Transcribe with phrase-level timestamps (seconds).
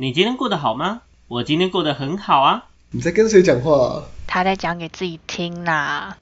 [0.00, 1.02] 你今天过得好吗？
[1.28, 2.64] 我今天过得很好啊。
[2.90, 4.02] 你在跟谁讲话、啊？
[4.26, 6.16] 他在讲给自己听啦。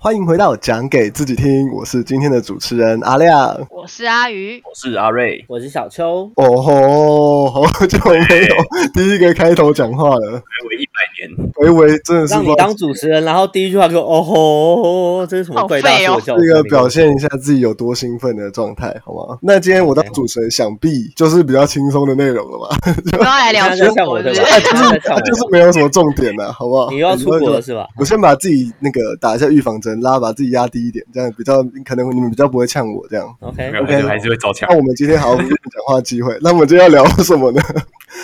[0.00, 3.56] 欢迎回到讲给自己听，我是今天的主持人阿亮。
[3.70, 6.28] 我是阿鱼，我是阿瑞，我是小秋。
[6.34, 8.56] 哦吼，好久没有
[8.92, 16.36] 第一个开头讲话了，我一百年，维维真的是让你当主持人，然后第一句话就哦吼，这是什么怪大说教？
[16.38, 19.38] 这个表现一下自己有多兴奋的状态，好吗？
[19.42, 22.76] 那今天我当主持人，想必就是比较轻松的内容了吧？
[23.18, 26.90] 不要来聊出国的， 就是没有什么重点了，好不好？
[26.90, 27.86] 你又要出国了是吧？
[27.98, 33.26] 我先把自己那个打一下预防针，拉把自己压低一点，这样比较可能你们比较不会呛我这样。
[33.40, 34.68] OK OK，还是会招呛。
[34.70, 35.48] 那我们今天好好讲
[35.86, 37.60] 话机会，那我们今天要聊什么呢？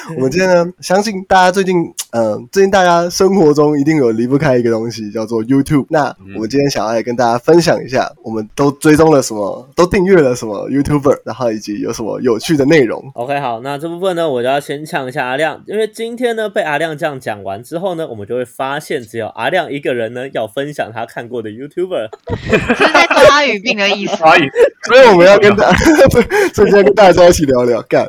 [0.17, 1.77] 我们今天呢，相信大家最近，
[2.11, 5.87] 嗯，最近大家生活中一定有离不开一个东西，叫做 YouTube。
[5.89, 13.03] 那我们今天想要来跟大家分享一下，我们都追踪了什么，都订阅了什么 YouTuber，然后以及有什么有趣的内容。
[13.15, 22.11] OK，好，那这部分呢，我就要先呛一下阿亮，因为今天呢被阿亮这样讲完之后呢，我们就会发现只有阿亮一个人呢要分享他看过的 YouTuber，
[22.77, 24.17] 是在抓语病的意思。
[24.85, 25.73] 所以我们要跟大，
[26.53, 28.07] 所以今天跟大家一起聊聊，干。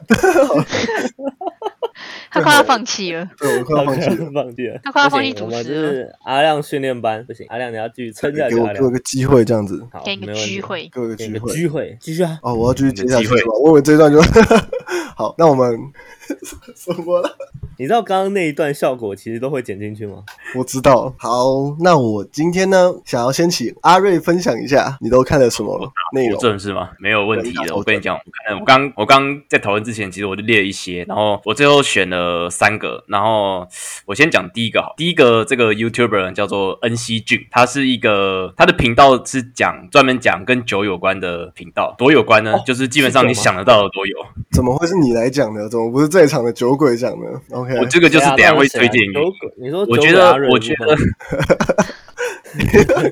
[2.35, 5.91] 他快要放弃了， 对，我快要放弃了，放弃了，他快要放弃主我们持了。
[5.91, 8.59] 是阿亮训练班，不行，阿亮你要继续撑下去。
[8.59, 11.53] 阿亮给我给我个机会，这样子，好，给你个机，会，给我个给你个机会。
[11.55, 12.37] 机会，继续啊。
[12.43, 13.29] 哦，我要继续接下去？
[13.63, 14.19] 我以为这一段就
[15.15, 15.79] 好，那我们
[16.75, 17.37] 什么了？
[17.77, 20.23] 你知道刚刚那一段效果其实都会剪进去吗？
[20.55, 21.13] 我知道。
[21.17, 26.39] 好，那我今天呢，想要先请阿瑞分享一下，你都看了什么内容？
[26.39, 26.91] 正是吗？
[26.99, 27.75] 没有问题的。
[27.75, 33.67] 我跟你讲，我看我刚我刚在讨论之前，其实我就列了一些，然后我最后选了三个，然后
[34.05, 34.93] 我先讲第一个好。
[34.97, 42.53] 第一个这个 YouTuber 呢叫做恩熙俊，他是一个他的频道是讲专门讲跟酒有关的频道，多有关呢？
[42.53, 44.17] 哦就是基本上你想得到的都有。
[44.51, 45.67] 怎么会是你来讲的？
[45.69, 50.95] 怎么不是在场的酒鬼讲的？OK，我这个就是等下会推荐你酒鬼，你说我觉得我觉得，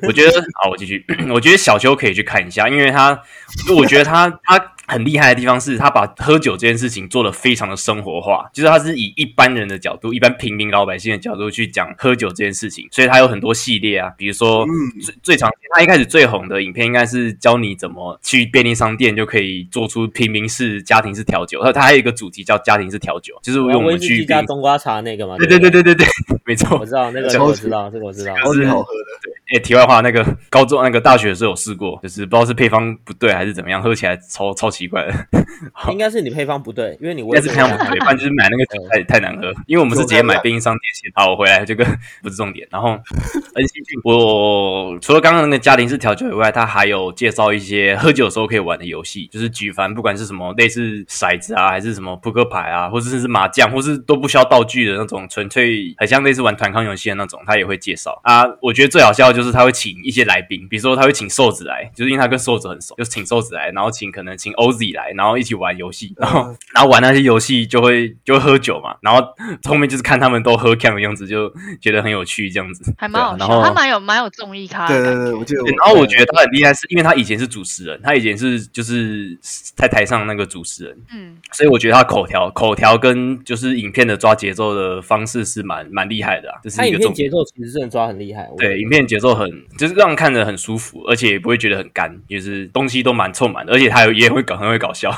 [0.06, 1.04] 我觉得，好，我继续。
[1.32, 3.20] 我觉得小秋可以去看一下，因为他，
[3.76, 14.66] 我觉得他他很厉害的地方是他把喝酒这件事情做得非常的生活化，就是他是以一般人的角度，一般平民老百姓的角度去讲喝酒这件事情，所以他有很多系列啊，比如说
[15.02, 25.36] 最最常他一开始最红的影片应该是教你怎么去便利商店就可以做出平民式家庭式调酒，然后他还有一个主题叫家庭式调酒，就是用我们去忌加冬瓜茶那个嘛？
[25.38, 26.86] 对对对对对对对，没错我。
[26.86, 28.36] 知道那个，我知道这个我知道。
[28.36, 29.33] 超级好喝的。
[29.52, 35.12] 哎、题外话，那个高中那个大学的时候有试过，就是不知道是配方不对还是怎么样，喝起来超超奇怪的。
[35.92, 39.52] 应该是你配方不对，因为你应该是配方不对，不然就是买那个 酒太太难喝。
[39.66, 41.84] 因为我们是直接买便利商店现好，我回来这个
[42.22, 42.66] 不是重点。
[42.70, 42.90] 然后
[43.54, 58.44] 恩熙俊，我除了刚刚那个家庭式调酒以外，他还有介绍一些喝酒的时候可以玩的游戏，就是举凡不管是什么类似骰子啊，还是什么扑克牌啊，或者是麻将，或是都不需要道具的那种，纯粹很像类似玩团康游戏的那种，他也会介绍啊。
[58.62, 69.22] 我觉得最好笑的就是他会请一些来宾，比如说他会请瘦子来，就是因为他跟瘦子很熟，就请瘦子来，然后请可能请 OZ 来，然后一起玩游戏，然后、然后玩那些游戏就会就会喝酒嘛，然后
[69.64, 75.10] 后面就是看他们都喝 can 的样子，就觉得很有趣这样子，还蛮好然后笑，他蛮有蛮有综艺咖的感觉。
[75.10, 79.38] 对对对，我记得我，然后我觉得他很厉害，是因为他以前是主持人，他以前是就是
[79.74, 87.14] 在台上那个主持人，嗯，所以我觉得他口条、口条跟就是影片的抓节奏的方式是蛮蛮厉害的啊，这是一个重点。
[87.14, 88.48] 节奏其实真的抓很厉害。
[88.58, 89.48] 对，影片节奏很，
[89.78, 95.08] 就是让人看着很舒服，而且也不会觉得很干，就是东西都蛮凑满的，而且他有也会搞， 很会搞笑，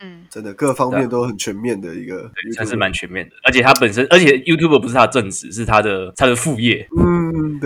[0.00, 3.34] 嗯，真的各方面都很全面的一个，算是蛮全面的。
[3.44, 6.86] 而且他本身，而且 YouTube 不是他的正职，是他的他的副业，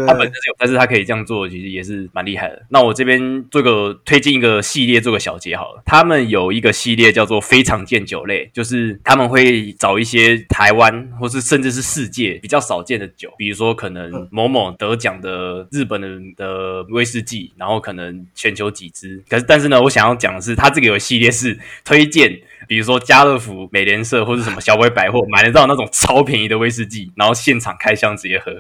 [0.07, 2.65] 他本身是有，但是他可以这样做，其实也是蛮厉害的。
[2.69, 5.83] 那我这边做个推荐一个系列，做个小结好了。
[5.85, 19.23] 他们有一个系列叫做“非常见酒类”，就是他们会找一些台湾或是甚至是世界比较少见的酒，比如说可能某某得奖的日本的的威士忌，然后可能全球几支。
[19.29, 22.41] 可是但是呢，我想要讲的是，它这个有系列是推荐。
[22.67, 28.51] 比如说家乐福、美联社或者什么小北百货买得到那种超便宜的威士忌，然后现场开箱直接喝。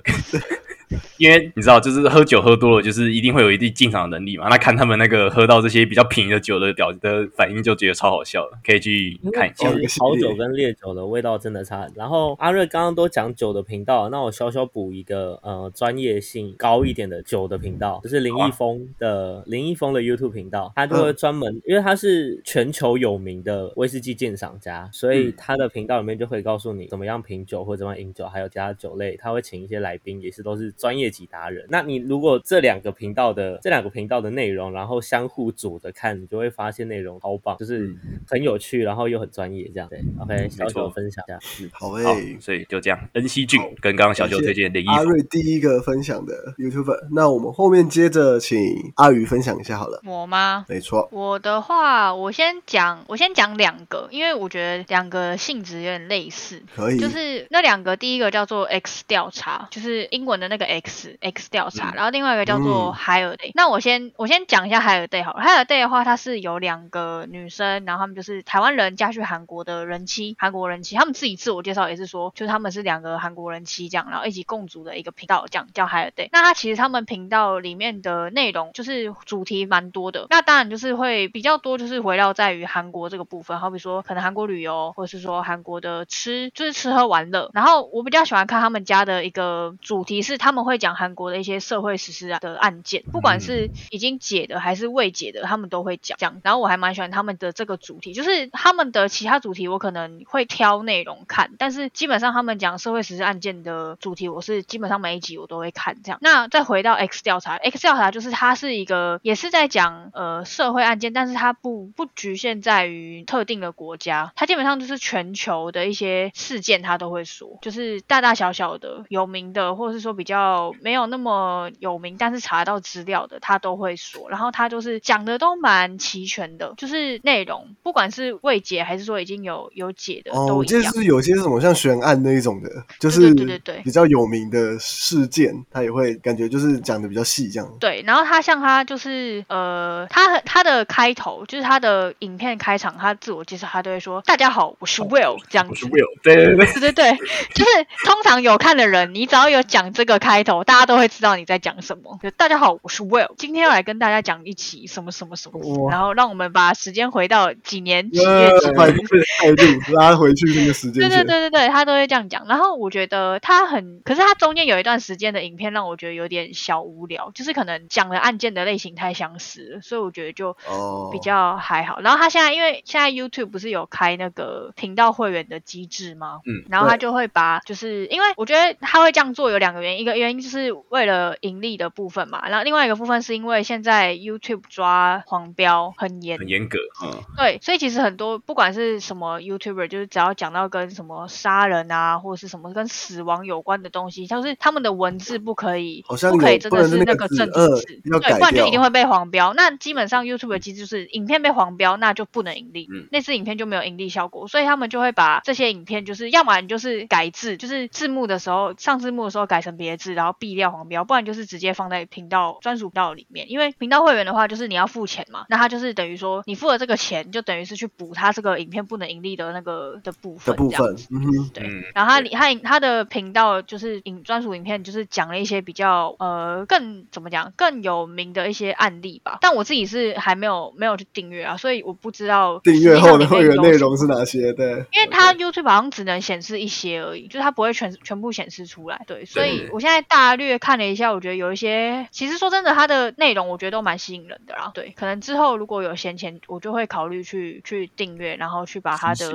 [1.18, 4.48] 因为你知道，就是喝酒喝多了，就是一定会有一定进场的能力嘛。
[4.48, 9.72] 那看他们那个喝到这些比较便宜的酒的表的反应，就觉得超好笑的，可以去看一下。
[9.72, 11.88] 其实好酒跟烈酒的味道真的差。
[11.94, 31.64] 然后阿瑞刚刚都讲酒的频道，那我小小补一个呃专业性高一点的酒的频道，就是林一峰的林一峰的 YouTube 频道，他就会专门，因为他是全球有名的威士忌鉴赏家，所以他的频道里面就会告诉你怎么样品酒或者怎么样饮酒，还有其他酒类，他会请一些来宾，也是都是专业级达人。
[31.70, 37.96] 那你如果这两个频道的这两个频道的内容，然后相互组着看，你就会发现内容超棒，就是
[38.28, 39.88] 很有趣，然后又很专业这样。
[39.88, 41.70] 对，OK，小九分享一下。
[41.72, 42.98] 好好诶，，所以就这样。
[43.14, 48.58] 恩熙俊跟刚刚小九推荐的阿瑞第一个分享的 YouTuber，那我们后面接着请
[48.96, 50.02] 阿宇分享一下好了。
[50.06, 50.66] 我吗？
[50.68, 56.62] 没错，我的话，我先讲，我先讲两个，因为我觉得两个性质有点类似。
[56.76, 63.50] 可以，就是那两个，第一个叫做 X 调查，就是英文的那个 X X 调查，嗯然后另外一个叫做嗯 Higher Day。
[63.54, 65.42] 那我先我先讲一下 Higher Day 好了。
[65.42, 70.96] Higher Day 的话，它是有两个女生，然后她们就是台湾人嫁去韩国的人妻，韩国人妻。
[70.96, 76.28] 他们自己自我介绍也是说，就是他们是两个韩国人妻这样，然后一起共组的一个频道，这样叫 Higher Day。
[76.32, 87.50] 那它其实他们频道里面的内容就是主题蛮多的，那当然就是会比较多，就是围绕在于韩国这个部分，好比说可能韩国旅游，或者是说韩国的吃，就是吃喝玩乐。
[87.52, 96.16] 然后我比较喜欢看他们家的一个主题是他们会讲韩国的一些社会实施的案件，不管是已经解的还是未解的，他们都会讲。
[96.16, 106.18] 讲，然后我还蛮喜欢他们的这个主题，就是他们的其他主题我可能会挑内容看，但是基本上他们讲社会实施案件的主题，我是基本上每一集我都会看这样。
[106.22, 120.38] 那再回到 X 调查，X 调查就是它是一个也是在讲呃社会案件，但是它不不局限在于特定的国家，它基本上就是全球的一些事件，它都会说，就是大大小小的有名的，或者是说比较
[120.80, 124.28] 没有那么有名，但是查到资料的，他都会说。
[124.30, 130.56] 然后他就是讲的都蛮齐全的，就是内容，不管是未解还是说已经有有解的，哦。
[130.56, 137.68] 我记得是有些什么像悬案那一种的，就是对对对对比较有名的事件，他也会感觉就是讲的比较细这样。
[137.80, 145.86] 对，然后他像他就是呃，他他的开头就是他的影片开场，他自我介绍，他都会说：“大家好，我是 Will。”这样子我是。
[145.86, 147.16] Will，对对对，对对对，
[147.54, 147.70] 就是
[148.04, 152.18] 通常有看的人，你只要有讲这个开头，大家都会知道你在讲什么。
[152.22, 158.96] 就大家好，我是 Will，今天要来跟大家讲一起什么什么什么，然后让我们把时间回到几年几月呃几，快日。
[159.38, 161.24] 带路拉回去那个时间对对。
[161.24, 162.46] 对对对，他都会这样讲。
[162.48, 172.00] 然后我觉得他很，可是他中间有一段时间的影片让我觉得有点小无聊，就是可能讲的案件的类型太相似了，所以我觉得就哦，比较还好。
[172.00, 176.40] 然后他现在因为现在 YouTube 不是有开那个频道会员的机制吗？
[176.46, 199.52] 嗯，然后他就会把，就是因为我觉得他会这样做有两个原因，一个原因就是为了盈利的部分嘛，然后另外一个部分是因为现在 YouTube 抓黄标很严，很严格，嗯，对，所以其实很多不管是什么 YouTuber，就是只要讲到跟什么杀人啊，或者是什么跟死亡有关的东西，像是他们的文字不可以，好像不可以真的是那个字那个正呃经字，对，不然就一定会被黄标。
[199.52, 203.08] 那基本上 YouTube 的机制就是影片被黄标，那就不能盈利，嗯。
[203.12, 213.50] 那支影片就没有盈利效果，所以他们就会把这些影片就是要么你就是改字，就是字幕的时候上字幕的时候改成别的字，然后避掉黄标，不然就是直接放在频道专属频道里面。
[213.50, 229.38] 因为频道会员的话，就是你要付钱嘛，那他就是等于说你付了这个钱，就等于是去补他这个影片不能盈利的那个的部的分，部分嗯哼，对，嗯然后他他他的频道就是影专属影片，就是讲了一些比较呃更怎么讲更有名的一些案例吧。
[229.40, 234.52] 但我自己是还没有没有去订阅啊，所以我不知道订阅后的会员内容是哪些？
[234.52, 239.04] 对，因为他 YouTube 好像只能显示一些而已，就是它不会全全部显示出来。
[239.06, 244.70] 对，所以我现在大略看了一下，我觉得有一些，其实说真的，它的内容我觉得都蛮吸引人的啦。
[244.74, 249.30] 对，可能之后如果有闲钱，我就会考虑去去订阅，然后去把它的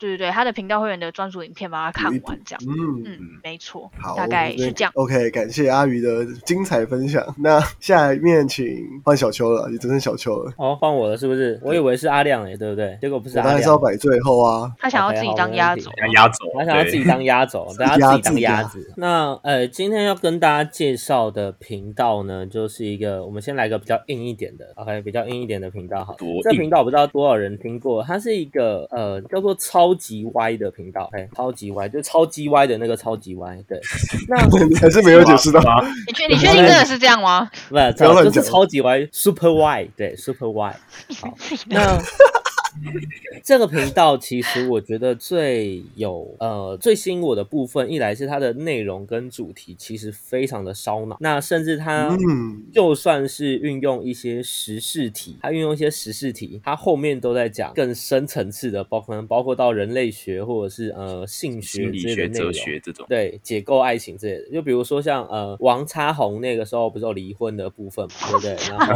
[0.00, 2.62] 对对对，它的频道会员的专属影片把它看完，这样。
[2.66, 3.02] 嗯。
[3.06, 4.90] 嗯，没错好，，大概是这样。
[4.94, 7.22] OK，感谢阿鱼的精彩分享。
[7.38, 8.66] 那下面请
[9.04, 10.52] 换小秋了，也只剩小秋了。
[10.56, 11.60] 哦，换我了是不是？
[11.62, 12.96] 我以为是阿亮诶，对不对？
[13.00, 14.72] 结果不是阿亮当然是要，摆最后啊。
[14.78, 18.92] 他想要自己当压轴，像压轴，他想要自己当压轴，大家自己当鸭鸭子。
[18.96, 26.18] 那呃，今天要跟大家介绍的频道呢，就是一个我们先来个比较硬一点的，OK，比较硬一点的频道好了。
[26.18, 33.80] 多硬这频道我不知道多少人听过，它是一个呃叫做超级歪的频道，哎，超级歪就超级歪的那个超级歪，对。
[34.28, 35.60] 那你还是没有解释到。
[35.60, 35.82] 吗？
[36.06, 37.50] 你确你确定真的是这样吗？
[37.70, 40.76] 不就是超级歪，super Y，对，super Y。
[41.20, 41.34] 好，
[41.66, 41.98] 那
[43.42, 62.58] 这个频道其实我觉得最有呃最吸引我的部分，一来是它的内容跟主题其实非常的烧脑，那甚至它嗯，就算是运用一些时事题，它运用一些时事题，它后面都在讲更深层次的，包括包括到人类学或者是呃性学心理学、之类的内容哲。
[62.58, 68.56] 学这种，对，解构爱情之类的，就比如说像呃王差红那个时候不是有离婚的部分嘛，对不对？
[68.68, 68.94] 然后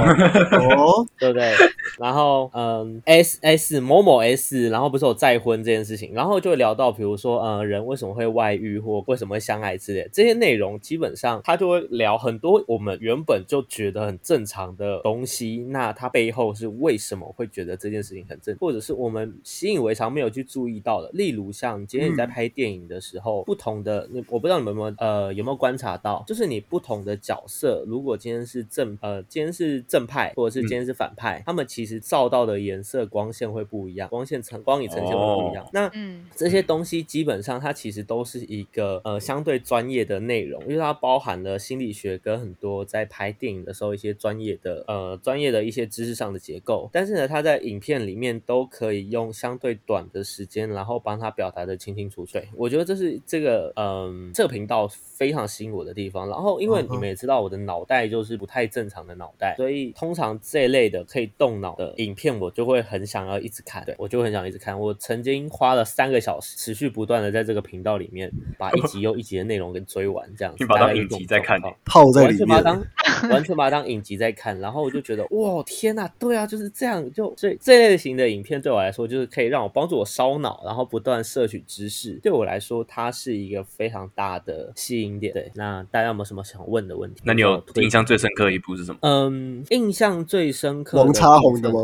[1.03, 1.53] 哦，对不对？
[1.99, 35.69] 然后嗯，S S S 某某 S，然后不是有再婚这件事情，然后就会聊到，比如说呃，人为什么会外遇或为什么会相爱之类的这些内容，基本上他就会聊很多我们原本就觉得很正常的东西，那他背后是为什么会觉得这件事情很正，或者是我们习以为常没有去注意到的，例如像今天你在拍电影的时候，不同的我不知道你们有没有呃有没有观察到，就是你不同的角色，如果今天是正呃今天是正派，或者是今天是反派，他们其实照到的颜色光线会不一样，光线呈光影呈现会不一样。
[35.73, 52.39] 那嗯这些东西基本上它其实都是一个呃相对专业的内容，因为它包含了心理学跟很多在拍电影的时候一些专业的呃专业的一些知识上的结构，但是呢，它在影片里面都可以用相对短的时间，然后帮它表达的清清楚楚。
[52.57, 56.29] 我觉得这是这个嗯、这个频道非常吸引我的地方。
[56.29, 64.79] 然后因为你们也知道我的脑袋就是不太正常的脑袋，所以通常这类的可以动脑的影片，我就会很想要一直看，对我就很想一直看。
[64.79, 70.63] 我曾经花了三个小时，持续不断的在这个频道里面把一 集又一集的内容给追完，这样子。
[70.63, 72.63] 你把它影集在看泡在完里面全把它。
[72.63, 72.85] 当
[73.31, 85.33] 完全把它当影集在看，然后我就觉得哇天呐，对啊，就是这样，就所以这类型的影片对我来说，就是可以让我帮助我烧脑，然后不断摄取知识，对我来说，它是一个非常大的吸引点。
[85.33, 87.23] 对，那大家有没有什么想问的问题？
[87.25, 88.99] 那你有印象最深刻的一部是什么？
[89.03, 91.81] 嗯，印象最深刻王插红的吗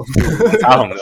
[0.61, 0.97] 插红的，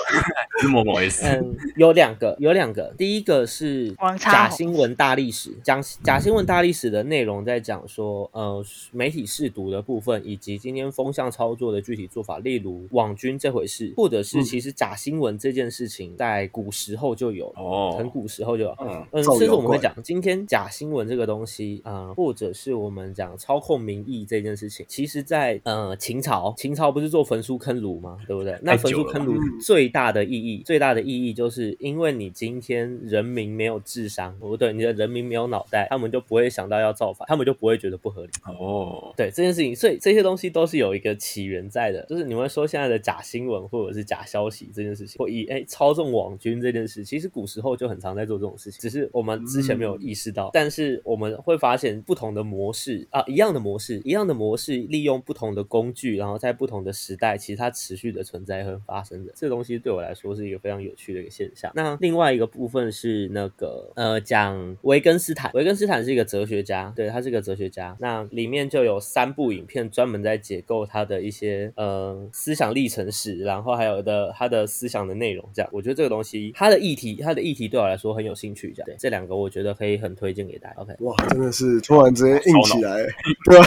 [0.60, 1.26] 是某某 S。
[1.26, 2.92] 嗯， 有两个，有两个。
[2.96, 18.76] 第一个是假新闻大历史，讲假新闻大历史的内容在讲说，呃，媒体试读的部分，以及今天风向操作的具体做法，例如网军这回事，或者是嗯其实假新闻这件事情在古时候就有，哦很古时候就有。
[18.78, 28.18] 嗯甚至我们会讲今天假新闻这个东西，呃，或者是我们讲操控民意这件事情，其实在呃秦朝，秦朝不是做焚书坑儒吗？
[28.26, 28.58] 对不对？
[28.62, 38.30] 那焚书坑儒嗯最大的意义，最大的意义就是因为你今天人民没有智商，不对，你的人民没有脑袋，他们就不会想到要造反，他们就不会觉得不合理。
[38.46, 50.50] 哦，对这件事情，所以这些东西都是有一个起源在的，就是你们说现在的假新闻或者是假消息这件事情，或以哎操纵网军这件事，其实古时候就很常在做这种事情，只是我们之前没有意识到。
[50.52, 59.32] 但是我们会发现不同的模式啊，一样的模式，一样的模式，利用不同的工具，然后在不同的时代，其实它持续的存在和发生的。
[59.34, 61.72] 这个东西对我来说是一个非常有趣的一个现象。
[61.74, 67.96] 那另外一个部分是那个呃，讲维根斯坦，维根斯坦是一个哲学家，对他是一个哲学家。
[67.98, 75.44] 那里面就有三部影片专门在解构他的一些呃思想历程史，然后还有的他的思想的内容。
[75.52, 78.72] 这样，我觉得这个东西，他的议题，他的议题对我来说很有兴趣。
[78.74, 80.76] 这样，对这两个我觉得可以很推荐给大家。
[80.80, 83.06] OK，哇，真的是突然之间硬起来，
[83.44, 83.64] 对吧？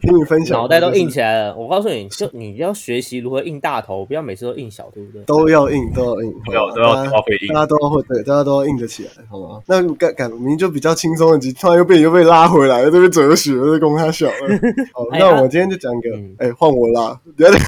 [0.00, 1.56] 听你分享，脑袋都硬起来了。
[1.56, 5.22] 我告诉你，就你要学习如何硬大头，不要每次都硬小，对不对？
[5.24, 9.60] 都要硬，都要硬，都要都要好吧大家都要会硬大家都要会，对，大家都要硬得起来，好吗？
[9.66, 14.32] 那感感明明就比较轻松的集，突然又被又被拉回来了，这边哲学，这公他小了。
[14.92, 17.60] 好，那我今天就讲一个嗯，哎，换我啦，不要讲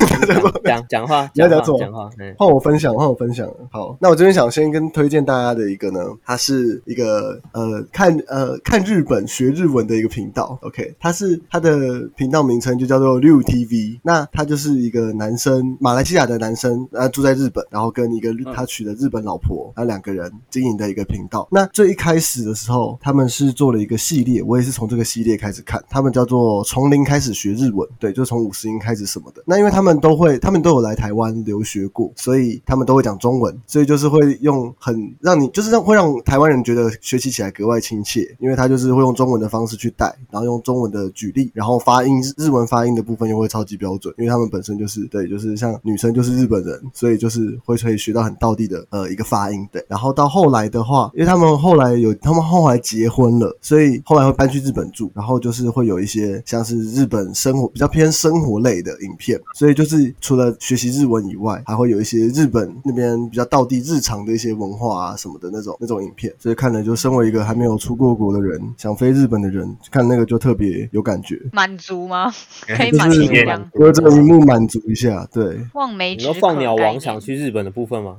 [0.66, 3.48] 讲讲话，你要讲讲什么话，讲话，嗯， 换我分享，换我分享。
[3.70, 10.58] 好，那我这边想先跟推荐大家的一个呢，它是一个呃看呃看日本学日文的一个频道。
[10.62, 13.98] OK，它是它的频道名称就叫做六 TV。
[14.02, 21.46] 那他就是一个男生，马来西亚的男生，呃住在日本，然后跟一个他娶的日本老婆，然后两个人经营的一个频道。
[21.50, 29.42] 那最一开始的时候，他们是做了一个系列，我也是从这个系列开始看，他们叫做从零开始学日文，对，就从五十音开始什么的。
[29.46, 49.84] 那因为他们都会，他们都有来台湾留学过，所以他们都会讲中文，所以就是会用很让你就是让会让台湾人觉得学习起来格外亲切，因为他就是会用中文的方式去带，然后用中文的举例，然后发音日文发音的部分又会超级标准，因为他们本身就是对，就是像女生就是日本人，所以就是会可以学到很道地的呃一个发音，对。
[49.88, 72.32] 然后到后来的话，因为他们后来有他们后来结婚了，所以后来会搬去日本住，然后就是会有一些像是日本生活比较偏生活类的影片，所以就是除了学习日文以外，还会有一些日本那边比较道地日常的一些文化啊什么的那种那种影片，所以看了就身为一个还没有出过国的人，想飞日本的人，看那个就特别有感觉，满足吗？
[72.66, 73.70] 可以就是满足这样。
[73.72, 75.58] 隔着荧幕满足一下，对。
[75.74, 78.16] 望梅止渴你说放鸟王想去日本的部分吗？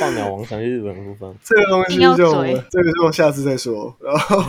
[0.00, 2.16] 放鸟王想去日本的部分，这个东西就
[2.70, 3.94] 这个就下次再说。
[4.00, 4.42] 然后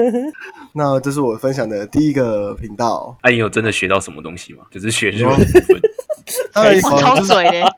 [0.76, 3.16] 那这是我分享的第一个频道。
[3.22, 4.64] 那、你有真的学到什么东西吗？
[4.70, 5.80] 就是学日有文部分，
[6.52, 7.66] 当然哇超就是嘴的。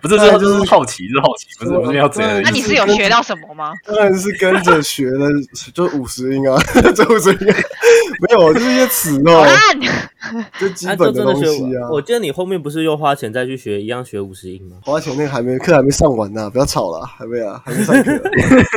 [0.00, 3.72] 不是，这就是是好奇，是好奇，不是不是要追而已那你是有学到什么吗？
[3.86, 5.26] 当然是跟着学的，
[5.72, 6.60] 就五十音啊，
[6.94, 11.88] 这五十音没有，就是一些词哦，看， 就基啊，本的学东西啊。
[11.90, 14.76] 我记得你后面不是又花钱再去学一样学五十音吗？
[14.84, 18.22] 花钱那个还没课还没上完呢、不要吵了，还没啊，还没上课，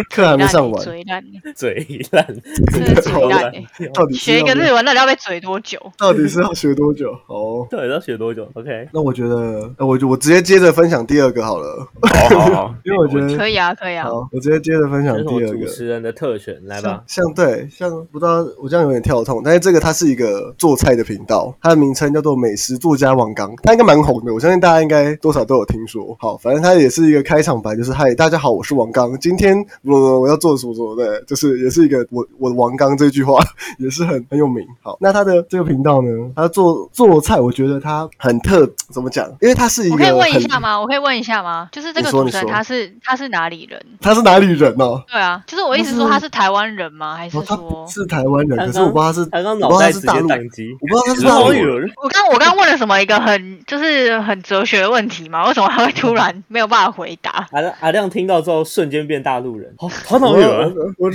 [0.09, 1.21] 课还没上完，嘴烂，
[1.53, 2.25] 嘴烂，
[2.71, 3.67] 真的嘴烂欸。
[3.93, 5.79] 到底学一个日文到底要被嘴多久？
[5.97, 7.11] 到底是要学多久？
[7.27, 14.05] 哦， 到底要学多久？OK，那我觉得，呃我就我直接接着分享第二个好了，好好好，因为我觉得可以啊，可以啊。
[14.05, 15.67] 好，我直接接着分享第二个主。
[15.67, 17.27] 持人的特权，来吧像。
[17.27, 26.15] 像对像不知道我这样有点跳痛，但是这个它是一个做菜的频道，它的名称叫做美食作家王刚，它应该蛮红的，我相信大家应该多少都有听说。
[26.19, 33.39] 好，反正它也是一个开场白，就是嗨，大家好，我是王刚，今天我我要做什么什么的，就是也是一个我我王刚这句话
[33.79, 34.65] 也是很很有名。
[34.81, 39.27] 好，那他的这个频道呢，他做做菜，我觉得他很特怎么讲？
[39.41, 40.79] 因为他是一个我可以问一下吗？
[40.79, 41.69] 我可以问一下吗？
[41.71, 43.79] 就是这个主持人他是他是哪里人？
[44.01, 47.15] 他是哪里人呢、对啊，就是我意思说他是台湾人吗？
[47.15, 47.87] 还是哦，他说不？
[47.89, 51.91] 是台湾人，可是我不知道他是，他刚我不知道脑袋直接他是大陆，宕机，我不知道他是是大陆人。
[52.01, 55.47] 我刚我刚问了什么一个很就是很哲学的问题嘛？
[55.47, 57.47] 为什么他会突然没有办法回答？
[57.51, 60.75] 阿亮阿亮听到之后瞬间变大陆人，好，好哪里人？
[60.97, 61.11] 我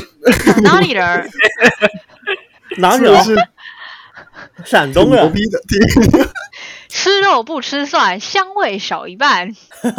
[0.63, 1.31] 哪里人？
[2.79, 3.23] 哪里 人？
[3.25, 3.37] 是
[4.65, 5.25] 山东人。
[5.25, 5.59] 牛逼的，
[6.89, 9.55] 吃肉不吃蒜，香味少一半。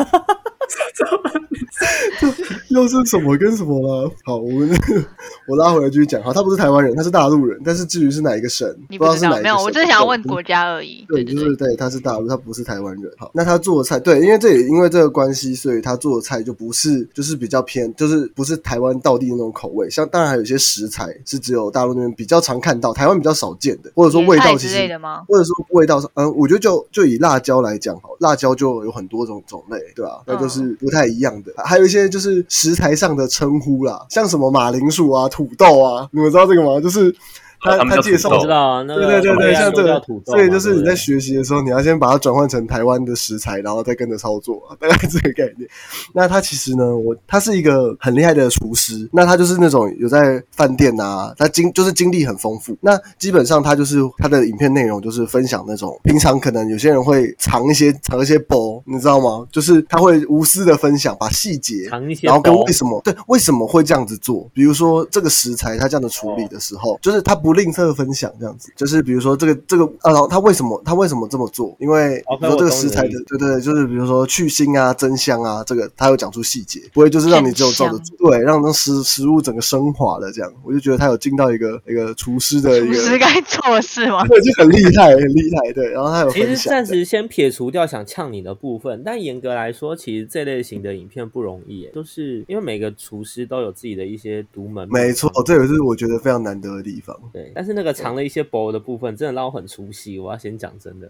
[2.70, 4.12] 又是什么跟什么了？
[4.24, 4.70] 好，我们
[5.48, 6.22] 我拉回来继续讲。
[6.24, 9.44] 好，他不是台湾人，他是大陆人，但是至于是哪一个省，你不知道是哪一个省。
[9.44, 9.58] 没有？
[9.58, 11.06] 我只是想要问国家而已。
[11.08, 13.12] 对，就是对，他是大陆，他不是台湾人。
[13.18, 19.89] 好，那他做的菜，对，因为这也因为这个关系，所以他做的菜就不是，就是比较偏，就是不是台湾道地的那种口味。
[19.89, 25.24] 像当然还有一些食材是只有大陆那边比较常看到，台湾比较少见的，或者说味道其实之类的吗？
[25.27, 31.53] 或者说味道上，嗯，我觉得就就以辣椒来讲好，辣椒就有很多种种类，对吧、那就是不太一样的。
[31.63, 36.79] 还有一些就是食材上的称呼啦，像什么马铃薯啊、土豆啊，你们知道这个吗？
[36.82, 37.15] 就是
[37.63, 45.67] 他他介绍我知道啊，那个对对对对，像这个所以就是你在对不对学习的时候，你要先把它转换成台湾的食材，然后再跟着操作， 大概这个概念。
[46.13, 52.77] 那他其实呢，我他是一个很厉害的厨师，那他就是那种有在饭店啊，他经就是经历很丰富。
[52.82, 59.46] 那基本上他就是他的影片内容就是分享那种平常可能有些人会藏一些藏一些包，你知道吗？
[59.51, 64.50] 就是他会无私的分享，把细节藏一些然后跟为什么对为什么会这样子做？
[64.53, 68.72] 比如说这个食材他这样的处理的时候，就是他不吝啬分享这样子。
[68.75, 71.75] 就是比如说这个这个啊，然后他为什么他为什么这么做？
[71.79, 80.53] 因为比 OK，如说这个食材的对对对，就是比如说去腥啊、增香啊，这个他有讲出细节，不会就是让你只有照着做，对，让那食食物整个升华了这样。
[80.63, 84.25] 我就觉得他有尽到一个一个厨师的一个，厨师该做的事吗？
[84.27, 85.92] 对，就很厉害，很厉害，对。
[85.92, 94.87] 然后他有其实暂时先撇除掉想呛你的部分，但严格来说，其实这类型的影片不容易耶，就是因为每个厨师都有自己的一些独门。
[94.89, 97.18] 没错，这也是我觉得非常难得的地方。
[97.31, 100.20] 对，但是那个藏了一些薄的部分，真的让我很出戏。
[100.20, 101.08] 我要先讲真的，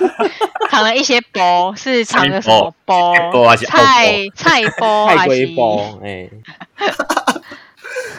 [0.70, 3.12] 藏了一些薄，是藏了什么包？
[3.56, 5.08] 菜菜包。
[5.08, 5.28] 太还是？
[5.28, 6.30] 龟包，哎，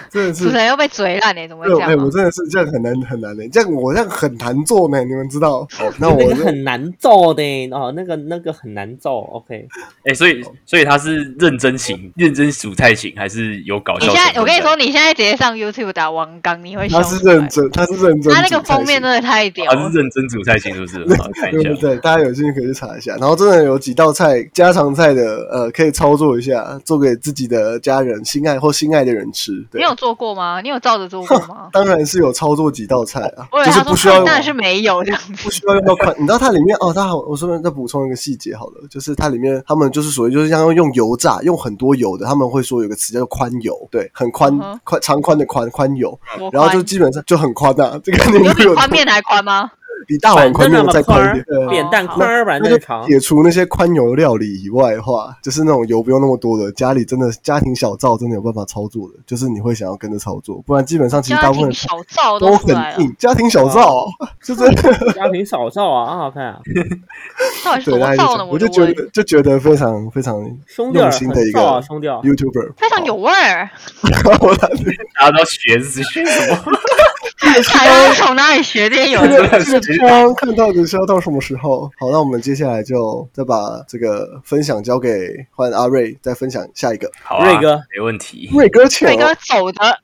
[0.10, 2.04] 真的是主持人又被嘴烂呢，怎么会对，哎、这样啊？
[2.06, 5.68] 我真的是这样很难很难的，这样我这样很难做呢，你们知道？
[5.80, 9.20] 哦，那我那个很难做的哦，那个那个很难做。
[9.34, 9.68] OK，
[10.06, 14.14] 哎、所以所以他是认真型、认真煮菜型，还是有搞你笑？
[14.14, 18.34] 现在我跟你说，，你现在直接上 YouTube 打王刚，你会笑他是认真，他是认真。
[18.34, 19.98] 他那个封面真的太屌了他是。
[19.98, 21.18] 认真煮菜型，是不是？
[21.34, 21.76] 看一下对对。
[21.76, 23.16] 对，大家有兴趣可以去查一下。
[23.16, 29.52] 然后真的有几道菜家常菜的，呃，可以操作一下，做给自己的家人、心爱或心爱的人吃。
[29.72, 29.82] 对？
[29.98, 30.62] 做过吗？
[30.62, 35.34] 你有照着做过吗 当然是有操作几道菜啊就是不需要当然是没有这样子。
[35.44, 46.18] 不需要用到宽，你知道它里面哦，它好，我顺便再补充一个细节好了，就是它里面他们就是属于就是像用油炸，用很多油的，他们会说有个词叫做宽油，对，很宽宽长宽的宽宽油，
[46.52, 49.72] 然后就基本上就很宽啊，这个你有宽面还宽吗？
[50.08, 51.68] 比大碗宽面再宽一点，对。
[51.68, 53.06] 扁担宽儿版那就正常。
[53.06, 63.14] 撇除那些宽油料理以外的话，就是那种油不用那么多的，家里真的家庭小灶真的有办法操作的，就是你会想要跟着操作，不然基本上其实大部分小灶都很硬。
[63.20, 64.08] 家庭小灶
[64.42, 66.60] 就真的家庭小灶啊，很好看啊，
[67.66, 68.46] 到底是对，大概是这多灶呢？
[68.46, 70.36] 我就觉，得就觉得非常非常
[70.94, 71.60] 用心的一个。
[71.78, 73.70] YouTuber，非常有味儿。
[74.40, 74.58] 我来
[75.20, 76.72] 大家都学是学什么？
[77.64, 79.20] 台湾从哪里学 这些有
[79.98, 80.10] 这的？
[80.10, 81.92] 个这个窗看到的是要到什么时候？
[81.98, 88.50] 好，那我们接下来就再把这个分享交给换阿瑞，再分享下一个好啊，瑞哥没问题。
[88.54, 90.00] 瑞哥请瑞哥走的，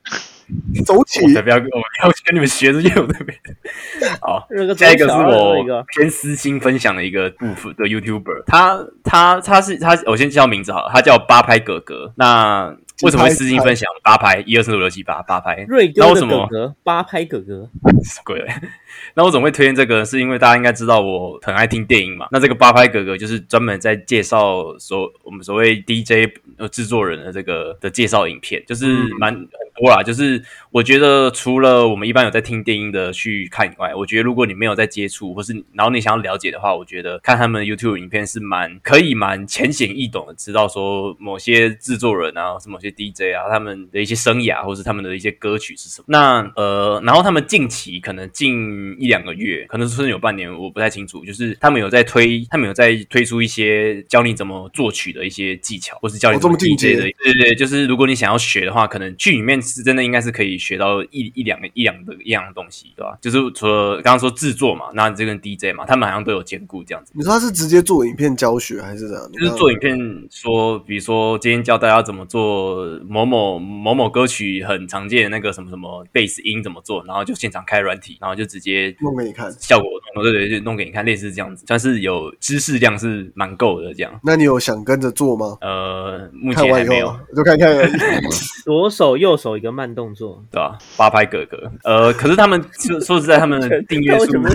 [0.84, 1.32] 走起我！
[1.32, 4.08] 才不要跟我不要跟你们学这些有的没的。
[4.20, 12.12] 好，那个下一个是我偏私心分享的一个部分的 YouTuber，他他他是他，我先叫名字好了，他叫八拍哥哥。
[12.16, 14.42] 那为什么会私信分享八拍？
[14.46, 15.64] 一二三四五六七八八拍？
[15.68, 17.68] 瑞哥的哥哥，八拍哥哥，
[18.04, 18.46] 什么鬼？
[19.14, 20.04] 那我怎么会推荐这个？
[20.04, 22.28] 是因为大家应该知道我很爱听电影嘛。
[22.30, 28.86] 那这个八拍哥哥就是专门在介绍所我们所谓 DJ 呃制作人的这个的介绍影片，就是
[29.18, 30.00] 蛮很多啦。
[30.02, 30.40] 就是
[30.74, 46.06] 我觉得除了我们一般有在听电音的去看以外，我觉得如果你没有在接触，或是然后你想要了解的话，我觉得看他们的 YouTube 影片是蛮可以蛮浅显易懂的，知道说某些制作人啊，或是某些 DJ 啊，他们的一些生涯，或是他们的一些歌曲是什么。
[46.08, 63.18] 那呃，然后他们近期可能近一两个月，可能甚至有半年，我不太清楚，就是他们有在推，他们有在推出一些教你怎么作曲的一些技巧，或是教你哦怎么 DJ 的对对对，就是如果你想要学的话，可能剧里面是真的应该是可以学到一一两个一两的一样的东西，对吧？
[63.20, 67.12] 就是除了刚刚说制作嘛，那这跟 DJ 嘛，他们好像都有兼顾这样子。
[67.14, 69.32] 你说他是直接做影片教学还是怎样？
[69.32, 69.98] 就是做影片
[70.30, 79.52] 说，比如说今天教大家怎么做某某某某歌曲很常见的那个什么什么贝斯音怎么做，然后就现场开软体，然后就直接弄给你看。
[79.60, 84.20] 效果弄对对，就弄给你看，类似这样子，算是有知识量是蛮够的这样。
[84.22, 85.58] 那你有想跟着做吗？
[85.60, 87.74] 呃，目前还没有完以后啊，就看看。
[88.64, 94.40] 左手右手一个慢动作，对吧、八拍哥哥，呃，可是他们说说实在，他们的订阅数？
[94.40, 94.54] 完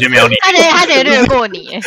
[0.00, 0.34] 全没有你。
[0.40, 1.80] 他直接他得略过你， 耶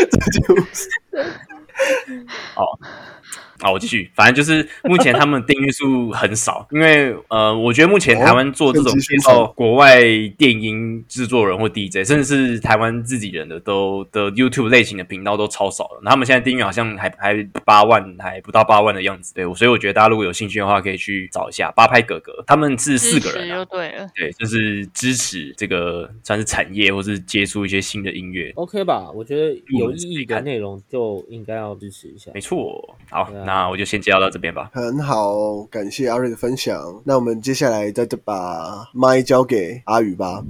[3.62, 10.02] 好，我继续，反正就是目前他们订阅数很少，因为呃，我觉得目前台湾做这种介绍国外
[10.38, 16.02] 电音制作人或 DJ，甚至是台湾自己人的都的 YouTube 类型的频道都超少了。
[16.04, 19.34] 那他们现在订阅好像还还八万，还不到八万的样子。
[19.34, 23.65] 对，所以我觉得大家如果有兴趣的话，可以去找一下八拍哥哥，他们是四个人、就啊。
[23.65, 24.08] 对了。
[24.15, 28.52] 对，就是支持这个算是产业，或是接触一些新的音乐。
[28.56, 29.10] OK 吧？
[29.13, 32.41] 我觉得有意义的内容就应该要支持一下没。
[32.41, 34.72] 错，好，那我就先介绍到这边吧。
[34.74, 37.02] 很好，感谢阿瑞的分享。
[37.04, 40.42] 那我们接下来再把麦交给阿宇吧。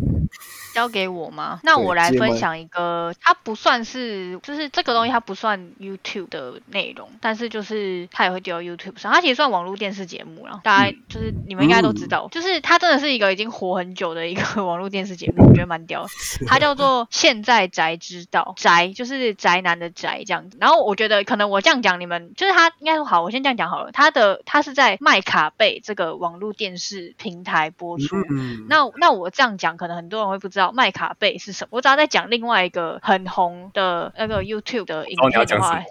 [0.73, 1.59] 交给我吗？
[1.63, 10.61] 那我来分享一个，它不算是，就是这个东西它不算 YouTube 的内容，但是就是它也会丢到 YouTube 上，它其实算网络电视节目了。
[10.63, 16.09] 大家就是你们应该都知道，就是它真的是一个已经活很久的一个 网络电视节目，我觉得蛮屌的。
[16.47, 20.57] 它叫做《现在宅知道》，宅就是宅男的宅这样子。
[20.59, 23.91] 然后我觉得可能我这样讲，你们就是它应该说好，我先这样讲好了。
[23.91, 31.69] 它的它是在麦卡贝这个网络电视平台播出，嗯，那那我这样讲，可能很多人会不知道麦卡贝是什么。
[31.71, 35.81] 我只要在讲另外一个很红的那个 YouTube 的影片的话，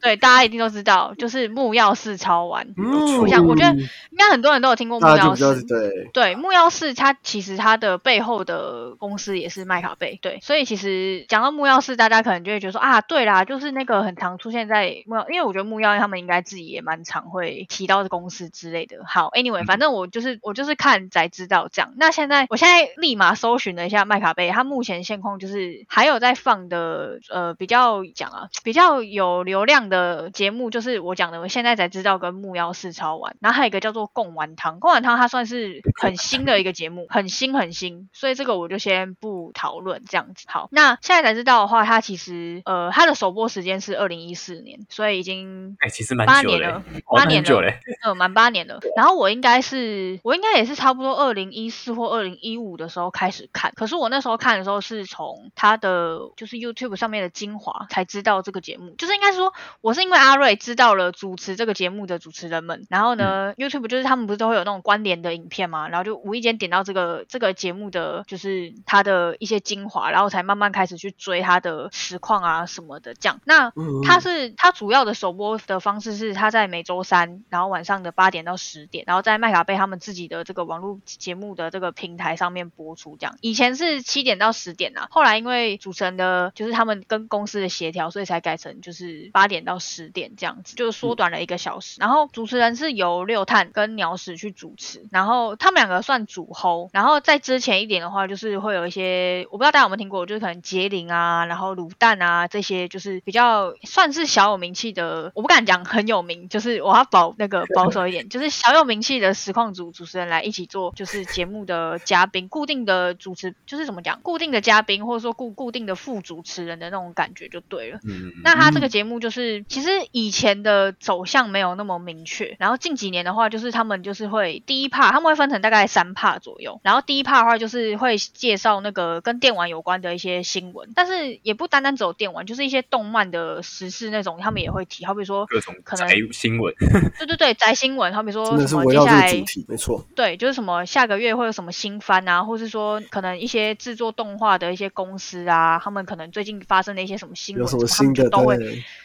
[0.00, 2.66] 对大家一定都知道，就是木曜四超玩。
[2.76, 5.62] 嗯我想我觉得应该很多人都有听过木曜四。
[5.64, 18.98] 对，对，木曜四它其实它的背后的公司也是麦卡贝，对，所以其实讲到木曜四，大家可能就会觉得说啊，对啦，就是那个很常出现在木曜，因为我觉得木曜他们应该自己也蛮常会提到的公司之类的。
[19.06, 21.92] 好，anyway，反正我就是我就是看才知道这样。
[21.96, 40.44] 那现在我现在立马搜寻了一下麦卡贝，它目前现况就是还有在放的呃比较讲啊比较有流量的节目，就是我讲的，我现在才知道跟木曜四超玩，然后还有一个叫做贡丸汤，贡丸汤它算是很新的一个节目，很新很新，所以这个我就先不讨论这样子。
[40.48, 48.80] 好，那现在才知道的话，它其实呃它的首播时间是二零一四年，所以已经哎、其实蛮八年了，哦八年了蛮久嘞、，呃，满八年了。
[48.96, 73.40] 然后我应该是，我应该也是差不多二零一四或二零一五的时候开始看，可是我那时候看的时候是从它的就是 YouTube 上面的精华才知道这个节目，就是应该说我是因为阿瑞知道了主持这个节目的主持人们，然后呢、YouTube 就是他们不是都会有那种关联的影片嘛，然后就无意间点到这个这个节目的就是他的一些精华，然后才慢慢开始去追他的实况啊什么的这样。
[73.44, 83.16] 那嗯它是它主要的首播的方式是它在每周三，然后晚上的八点到十点，然后在麦卡贝他们自己的这个网络节目的这个平台上面播出。
[83.18, 91.96] 这样以前是七点到十点啊，后来因为主持人的就是他们跟公司的协调，所以才改成就是八点到十点这样子，就缩短了一个小时。
[92.00, 96.90] 然后主持人是由六探跟鸟屎去主持，然后他们两个算主 hold。
[96.92, 118.00] 然后在之前一点的话，就是会有一些我不知道大家有没有听过，就是可能杰林啊，然后卤蛋啊这些，就是比较算是小有名气的，我不敢讲很有名，就是我要保那个保守一点， 就是小有名气的实况组主持人来一起做，就是节目的嘉宾，固定的主持，就是怎么讲，固定的嘉宾或者说固固定的副主持人的那种感觉就对了。
[118.04, 136.74] 嗯，那他这个节目就是就是其实以前的走向没有那么明确，然后近几年的话，就是他们就是会第一 part 他们会分成大概三 part 左右，然后第一 part 的话就是会介绍那个跟电玩有关的一些新闻，但是也不单单只有电玩，就是一些动漫的时事那种，他们也会提，好比说各种可能宅新闻，
[137.18, 140.04] 对对对宅新闻，好比说什么接下来主题，没错。
[140.14, 148.56] 对，就是什么下个月会有什么新番啊，或是说可能一些制作动画的一些公司啊，他们可能最近发生的一些什么新闻，有什么他们新的就都会，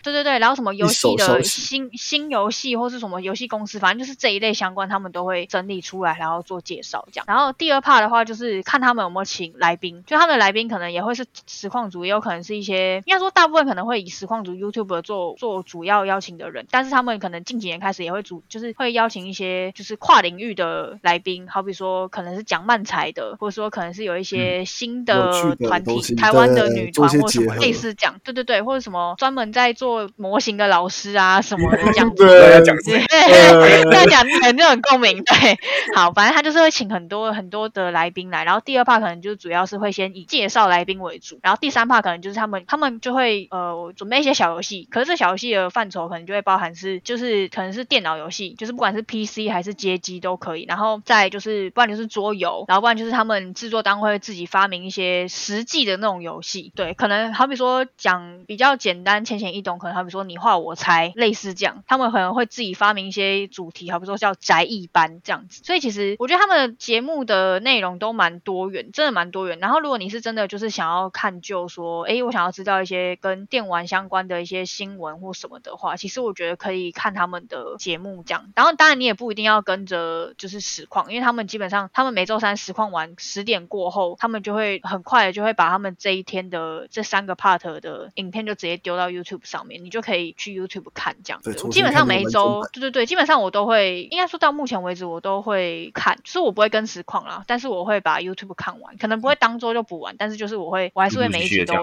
[0.03, 7.25] 对对对对，然后什么游戏的新新游戏或是什么游戏公司，反正就是这一类相关，他们都会整理出来，然后做介绍这样。
[7.27, 32.25] 然后第二 part 的话，就是看他们有没有请来宾，就他们的来宾可能也会是实况组，也有可能是一些，应该说大部分可能会以实况组 YouTube 做做主要邀请的人，但是他们可能近几年开始也会主，就是会邀请一些就是跨领域的来宾，好比说可能是讲漫才的，或者说可能是有一些新的的团体，台湾的女团或什么类似这样，对对对，或者什么专门在做模型的老师啊什么的这样子。
[32.25, 35.23] 对要讲对，呃这样讲 很就很共鸣。
[35.23, 35.59] 对，
[35.95, 65.61] 好，反正他就是会请很多很多的来宾来，然后第二 part 可能就主要是会先以介绍来宾为主，然后第三 part 可能就是他们他们就会呃准备一些小游戏，可是这小游戏的范畴可能就会包含是就是可能是电脑游戏，就是不管是 PC 还是街机都可以，然后再就是不然就是桌游，然后不然就是他们制作单位会自己发明一些实际的那种游戏，对，可能好比说讲比较简单浅显易懂，可能好比说你画我猜，类似这样，他们可能会自己发明一些主题，好比说叫宅艺班这样子。
[65.63, 69.59] 所以其实我觉得他们的节目的内容都蛮多元，真的蛮多元。
[69.59, 78.51] 然后如果你是真的就是想要看就说，诶，我想要知道一些跟电玩相关的一些新闻或什么的话，其实我觉得可以看他们的节目这样。
[78.55, 91.41] 然后当然你也不一定要跟着就是实况，因为他们基本上他们每周三实况完十点过后，他们就会很快的就会把他们这一天的这三个 part 的影片就直接丢到 YouTube 上面，你就可以去 YouTube 看这样。
[91.43, 101.73] 对重新基本上每一周，对对对，基本上我都会，应该说到目前为止我都会看，就是我不会跟实况啦，但是我会把 YouTube 看完，可能不会当周就补完，但是就是我会，我还是会每一集都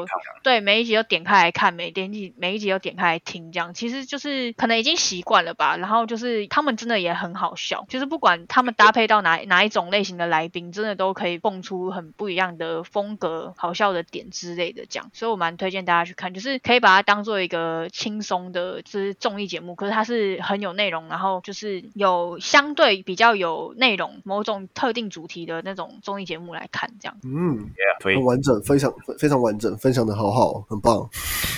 [0.42, 5.76] 对每一集都点开来看，每点集每一集都点开来听，这样其实就是可能已经习惯了吧。
[5.76, 15.10] 然后就是他们真的也很好笑，就是不管他们搭配到哪哪一种类型的来宾，真的都可以蹦出很不一样的风格、好笑的点之类的这样。
[15.12, 27.16] 所以我蛮推荐大家去看，就是可以把它当做一个轻松的，就是综艺节目，可是它是很有内容，然后就是有相对比较有内容、某种特定主题的那种综艺节目来看，这样。
[27.25, 27.68] 嗯
[28.03, 31.09] 很完整，非常非常完整，分享的好好，很棒。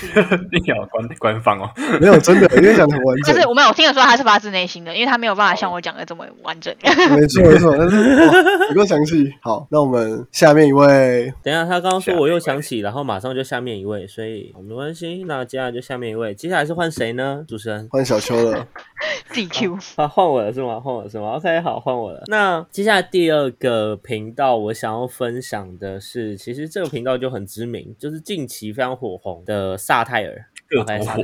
[0.51, 6.75] 你好官官方哦，没有真的，因为讲的很完整就，是我没有听得出他是发自内心的，因为他没有办法像我讲的这么完整。
[7.15, 8.33] 没错没错，但是哇
[8.69, 9.33] 不够详细。
[9.41, 15.25] 好，那我们下面一位，等一下，他刚刚说我又想起，然后马上就下面一位，所以没关系。
[15.29, 17.45] 那接下来就下面一位，接下来是换谁呢？
[17.47, 18.67] 主持人换小秋了。
[19.33, 20.81] DQ，啊，换我了是吗？
[20.81, 22.21] 换我了是吗？OK，好，换我了。
[22.27, 30.45] 那接下来第二个频道，我想要分享的是，其实这个频道就很知名，就是近期非常火红的萨泰尔。
[30.85, 31.23] 各种火。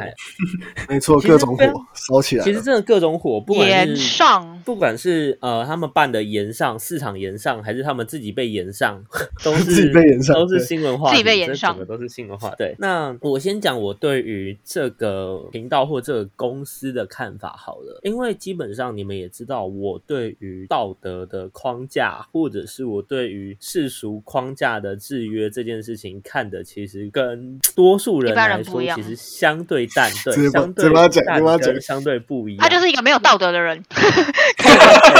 [0.88, 2.44] 没错，各种火烧起来。
[2.44, 9.02] 其实真的各种火，不管延是上不管是呃他们办的延上市场延上，还是他们自己被延上，
[9.44, 12.54] 都是 自己被延上都是新闻话题，自己被延上这整个都是新闻化。
[12.56, 30.90] 对，那我先讲我对于这个频道或这个公司的看法好了，因为基本上你们也知道，我对于道德的框架，或者是我对于世俗框架的制约这件事情看的，其实跟多数人来说，其实相对淡，对相对
[31.24, 32.60] 淡跟相对不一样。
[32.60, 33.80] 他就是一个没有道德的人。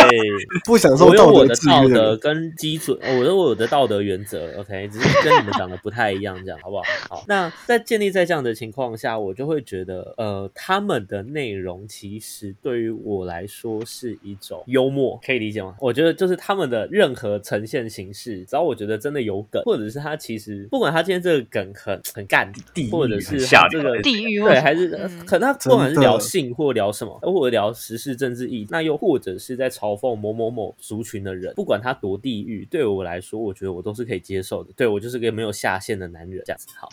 [0.08, 0.18] 对。
[0.64, 6.82] 不享受我有我的道德制道德约的，跟基准，我有我的道德原则，OK，只是跟你们讲的不太一样，这样好不好？
[7.08, 15.74] 好，那在建立在这样的情况下，我就会觉得，呃，他们的内容其实对于我来说是一种幽默，可以理解吗？
[15.80, 34.72] 我觉得就是他们的任何呈现形式，只要我觉得真的有梗，或者是他其实不管他今天这个梗很很干，地狱或者是这个地域对，还是嗯可能他不管是聊性或聊什么，或者聊时事政治意义，那又或者是在嘲讽某某某族群的人，不管他多地狱，对我来说，我觉得我都是可以接受的。
[34.76, 36.88] 对我就是个没有下限的男人，这样子好。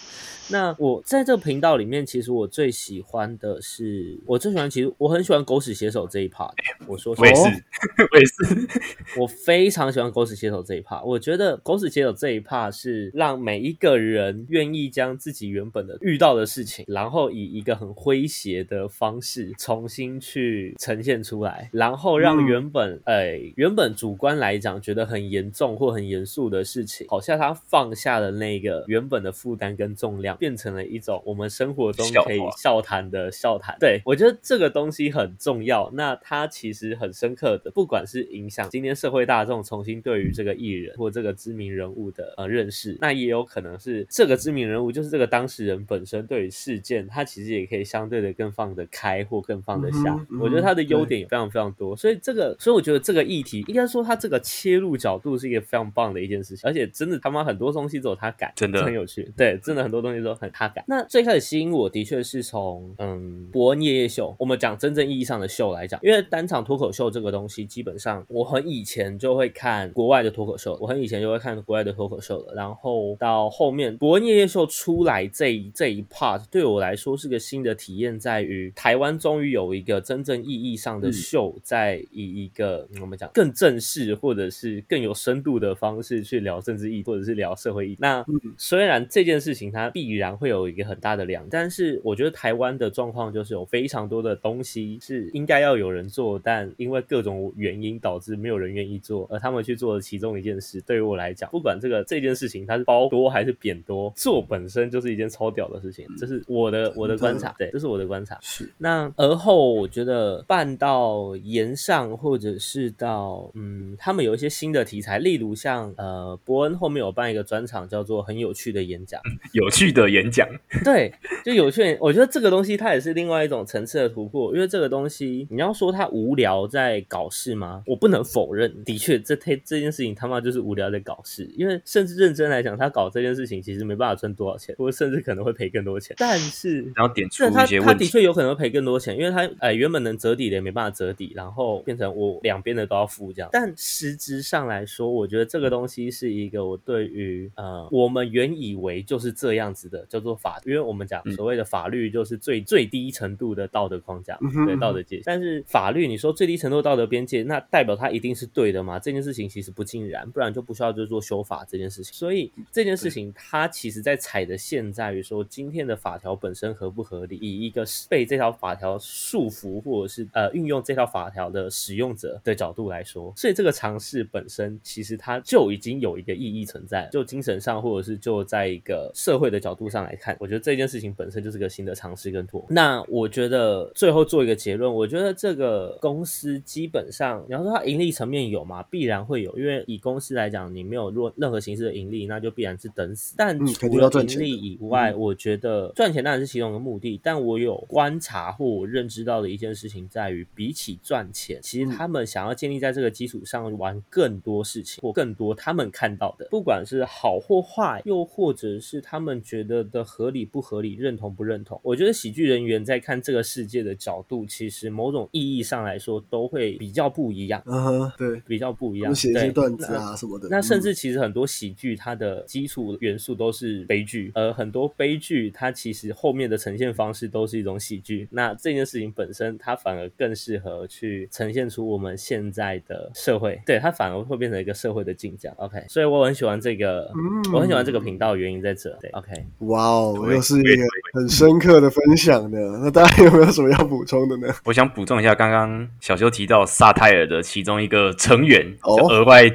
[0.49, 6.51] 那我在这个频道里面，其实我最喜欢的是，我最喜欢，其实我很喜欢狗屎写手这一 part。
[6.87, 7.51] 我说我也是哦，
[8.11, 33.75] 我也是，我非常喜欢狗屎写手这一 part，我觉得狗屎写手这一 part 是让每一个人愿意将自己原本的遇到的事情，然后以一个很诙谐的方式重新去呈现出来，然后让原本哎、原本主观来讲觉得很严重或很严肃的事情，好像他放下了那个原本的负担跟重量，变成了一种我们生活中可以笑谈的笑谈。
[33.79, 50.13] 对我觉得这个东西很重要，那它其实很深刻的，不管是影响今天社会大众重新对于这个艺人或这个知名人物的呃认识，那也有可能是这个知名人物就是这个当事人本身对于事件，他其实也可以相对的更放得开或更放得下。
[50.13, 59.31] 嗯嗯我觉得他的优点也非常非常多，所以这个，所以我觉得这个议题应该说它这个切入角度是一个非常棒的一件事情，而且真的他妈很多东西都有他改，真的很有趣。
[59.37, 60.83] 对，真的很多东西都很他改。
[60.87, 87.97] 那最开始吸引我的确是从嗯伯恩夜夜秀，我们讲真正意义上的秀来讲，因为单场脱口秀这个东西，基本上我很以前就会看国外的脱口秀，我很以前就会看国外的脱口秀了，然后到后面伯恩夜夜秀出来这一这一 part 对我来说是个新的体验，在于台湾终于有一个真正意义上的嗯秀，在以一个、嗯我们讲更正式或者是更有深度的方式去聊政治意义或者是聊社会意义。
[87.99, 108.37] 那嗯虽然这件事情它必然会有一个很大的量，但是我觉得台湾的状况就是有非常多的东西是应该要有人做，但因为各种原因导致没有人愿意做，而他们去做的其中一件事，对于我来讲，不管这个这件事情它是包多还是扁多，做本身就是一件超屌的事情，这是我的我的观察，对，这是我的观察。
[108.41, 119.21] 是那而后，我觉得办到延上，或者是到嗯，他们有一些新的题材，例如像呃，伯恩后面有办一个专场，叫做很有趣的演讲，
[119.53, 120.47] 有趣的演讲，
[120.83, 121.13] 对，
[121.45, 121.95] 就有趣。
[122.01, 127.83] 我觉得这个东西它也是另外一种层次的突破，因为这个东西你要说它无聊在搞事吗？
[127.85, 131.47] 我不能否认，的确这这这件事情他妈就是无聊在搞事。
[131.55, 136.15] 因为甚至认真来讲，他搞这件事情其实没办法赚多少钱，或者甚至可能会赔更多钱。
[136.17, 138.05] 但是然后点出一些问题。
[138.15, 143.49] 确有可能会赔更多钱，因为他呃原本能折抵的也没办法折抵，然后变成我两边的都要付这样。
[143.51, 155.23] 但实质上来说，我觉得这个东西是一个我对于呃我们原以为就是这样子的叫做法，因为我们讲嗯所谓的法律就是最最低程度的道德框架对道德界限。
[155.25, 158.99] 但是法律你说最低程度道德边界，那代表它一定是对的吗？
[158.99, 162.13] 这件事情其实不尽然，不然就不需要就做修法这件事情。
[162.13, 182.67] 所以这件事情它其实在踩的线在于说今天的法条本身合不合理，以一个被这条法条束缚或者是呃运用这条法条的使用者的角度来说，所以这个尝试本身其实它就已经有一个意义存在，就精神上或者是就在一个社会的角度上来看，我觉得这件事情本身就是个新的尝试跟突破。
[182.71, 188.81] 那我觉得最后做一个结论，我觉得这个公司基本上你要说它盈利层面有吗？
[188.89, 193.35] 必然会有，因为以公司来讲，你没有任任何形式的盈利，那就必然是等死。
[193.37, 211.79] 但除了盈利以外，我觉得赚钱当然是其中一个目的，但我有观察或我认知到的一件事情在于，比起赚钱，其实他们想要建立在这个基础上玩更多事情，或更多他们看到的，不管是好或坏，又或者是他们觉得的合理不合理、认同不认同。
[211.83, 219.13] 我觉得喜剧人员在看这个世界的角度，其实某种意义上来说都会比较不一样，嗯哼，对，比较不一样。
[219.13, 228.27] 写一些段子啊什么的，那甚嗯至其实很多喜剧它的基础元素都是悲剧，而很多悲剧它其实后面的呈现方式都是一种喜剧。
[228.31, 235.53] 那这件事情本身，它反而更适合去呈现出我们现在的社会，对它反而会变成一个社会的镜像。
[235.57, 238.89] OK，所以我很喜欢这个，嗯我很喜欢这个频道，原因在这。
[239.01, 240.83] 对，OK，哇哦，对又是一个
[241.15, 242.59] 很深刻的分享的。
[242.83, 244.53] 那大家有没有什么要补充的呢？
[244.65, 249.51] 我想补充一下，刚刚小修提到萨泰尔的其中一个成员，额外来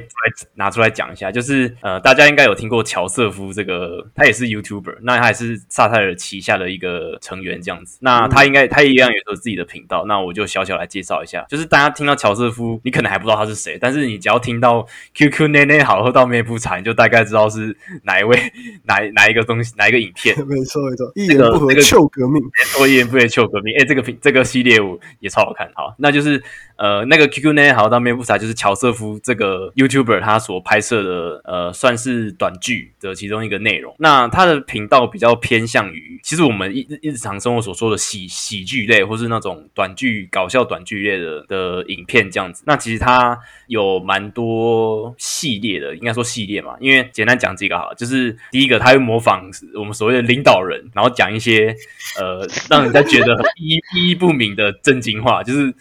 [0.55, 7.99] 拿出来讲一下，就是呃，大家应该有听过乔瑟夫这个，他也是 YouTuber，那他也是萨泰尔旗下的一个成员这样子。
[8.01, 18.35] 那他应该他一样也有自己的频道，那我就小小来介绍一下，就是大家听到乔瑟夫，你可能还不知道他是谁，但是你只要听到 QQ 内内好喝到面不茶，你就大概知道是哪一位
[18.85, 20.35] 哪哪一个东西哪一个影片。
[20.47, 22.41] 没 错没错，一言不合这个旧革命，
[22.79, 23.73] 我也不会旧革命。
[23.79, 25.69] 哎、这个品这个系列我也超好看。
[25.75, 26.41] 好，那就是
[26.81, 33.95] 呃，那个 QQ 呢，好到面部茶就是乔瑟夫这个 YouTuber 他所拍摄的呃，算是短剧的其中一个内容。
[33.99, 42.63] 那他的频道比较偏向于，其实我们一日常生活所说的喜喜剧类，或是那种短剧搞笑短剧类的的影片这样子。
[42.65, 51.75] 那其实他有蛮多系列的，应该说系列嘛，因为简单讲几个好，就是第一个他会模仿我们所谓的领导人，然后讲一些
[52.19, 55.71] 呃让人家觉得很意意义不明的正经话，就是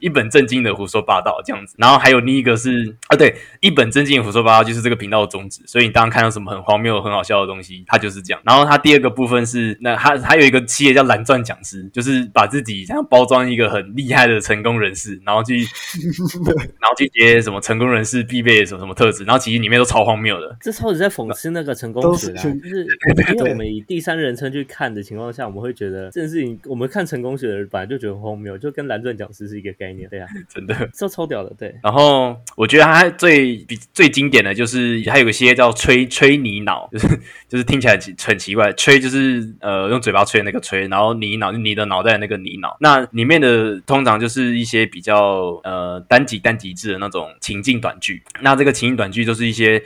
[0.00, 1.74] 一本正正经的胡说八道这样子。
[1.78, 5.62] 然后还有另一个是啊，对，一本正经的胡说八道就是这个频道的宗旨。
[5.66, 8.40] 所以你当看到什么很荒谬、很好笑的东西，它就是这样。
[8.44, 15.58] 然后它第二个部分是，那它还有一个企业叫蓝钻讲师，就是把自己这样包装一个很厉害的成功人士，然后去，
[16.78, 20.56] 然后去接什么成功人士必备的什么什么特质，然后其实里面都超荒谬的。
[20.60, 22.86] 这超级在讽刺那个成功学啦，是就是
[23.34, 30.74] 因为我们以第三人称去看的情况下，我们会觉得这件事情，我们看成功学的人本来就觉得荒谬，就跟蓝钻讲师是一个概念，对啊，真的。
[30.94, 31.74] 这超屌的，对。
[31.82, 37.08] 然后我觉得它最比最经典的就是它有一些叫吹吹泥脑，就是
[37.48, 42.76] 就是听起来很很奇怪，吹就是呃用嘴巴吹那个吹，然后泥脑就你的脑袋那个泥脑。
[42.80, 48.22] 那里面的通常就是一些比较呃单集单集制的那种情境短剧。
[48.40, 49.82] 那这个情境短剧就是一些。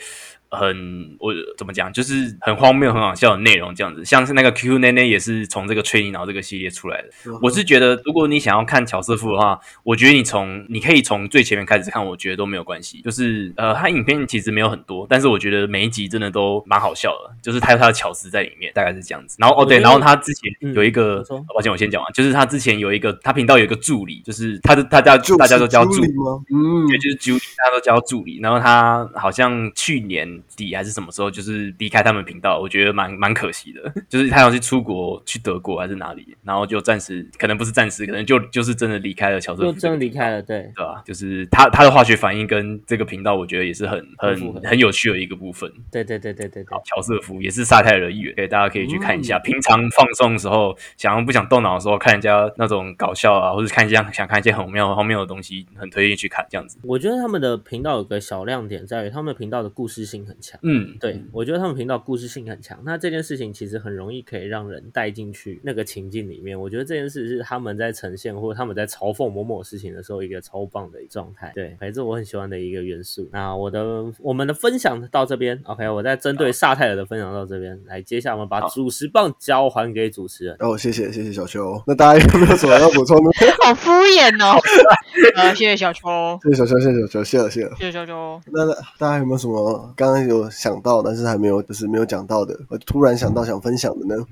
[0.53, 4.05] 很我怎么讲，就是很荒谬、很好笑的内容，这样子。
[4.05, 7.09] 像是那个 QQ 内内也是从这个吹泥脑这个系列出来的。
[7.41, 13.01] 我是觉得，如果你想要看乔瑟夫的话，我觉得你从你可以从最前面开始看，我觉得都没有关系。
[13.01, 17.35] 就是呃，他影片其实没有很多，但是我觉得每一集真的都蛮好笑的。
[17.41, 19.39] 就是他有他的巧思在里面，大概是这样子。
[19.41, 21.25] 然后哦对，然后他之前有一个，
[21.55, 26.45] 抱歉我先讲完，就是他之前有一个，他频道有一个助理，就是他的大家大家都叫助理吗？
[26.53, 28.39] 嗯，对，就是助理，大家都叫助理。
[28.43, 30.42] 然后他好像去年。
[30.57, 33.93] 底还是什么时候，就是离开他们频道，我觉得蛮蛮可惜的。
[34.09, 41.03] 就是他要去出国，去德国还是哪里，然后就暂时可能不是暂时，可能就就是真的离开了乔瑟夫，就真的离开了，对对吧？
[41.05, 45.71] 就是他他的化学反应跟这个频道，我觉得也是很很很有趣的一个部分。
[45.91, 49.39] 对对对对对对，乔瑟夫也是撒泰尔的一员，对，大家可以去看一下。
[49.39, 56.79] 平常放松的时候，想要不想动脑的时候，看人家那种搞笑啊，或者看一下想看一些很妙荒谬的东西，很推荐去看这样子。
[56.83, 60.59] 我觉得他们的频道有个小亮点在于，他们频道的故事性很强。
[60.63, 61.23] 嗯，对。
[61.33, 66.59] 我觉得他们频道故事性很强，那这件事情其实很容易可以让人带进去那个情境里面。
[66.59, 71.53] 我觉得这件事是他们在呈现或者他们在嘲讽某某事情的时候一个超棒的状态。
[71.55, 73.29] 对，反正我很喜欢的一个元素。
[73.33, 80.57] 那我的我们的分享到这边，OK，我在针对萨泰尔的分享到这边，来，接下来我们把主持棒交还给主持人。
[80.61, 81.83] 哦，谢谢谢谢小邱。
[81.87, 83.31] 那大家有没有什么要补充的？
[83.63, 84.59] 好敷衍哦。
[85.37, 86.09] 呃，谢谢小邱，
[86.43, 88.41] 谢谢小邱，谢谢小邱，谢了谢了，谢谢小邱。
[88.47, 94.25] 那大家有没有什么刚刚有想到，但是还没有，就是没有讲到的，我突然想到想分享的呢？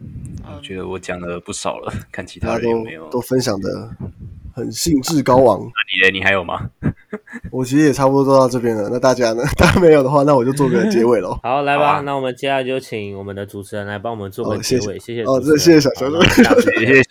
[0.56, 3.90] 我觉得我讲了不少了，看其他人有没有都分享的
[4.54, 5.60] 很兴致高昂。
[5.60, 6.10] 你嘞？
[6.10, 6.70] 你还有吗？
[7.50, 8.88] 我其实也差不多做到这边了。
[8.90, 9.42] 那大家呢？
[9.56, 11.38] 大家没有的话，那我就做个结尾喽。
[11.42, 12.00] 好，来吧。
[12.00, 14.98] 那我们接下来就请我们的主持人来帮我们做个结尾。
[14.98, 16.06] 谢谢哦，这谢谢小乔，
[16.60, 17.10] 谢谢小